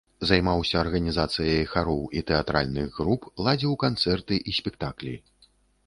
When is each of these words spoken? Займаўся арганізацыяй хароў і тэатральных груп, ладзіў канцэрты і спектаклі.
Займаўся 0.27 0.75
арганізацыяй 0.83 1.67
хароў 1.75 2.01
і 2.21 2.25
тэатральных 2.33 2.89
груп, 2.99 3.31
ладзіў 3.45 3.73
канцэрты 3.87 4.35
і 4.51 4.61
спектаклі. 4.63 5.15